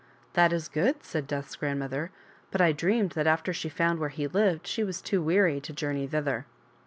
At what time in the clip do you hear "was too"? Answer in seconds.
4.83-5.23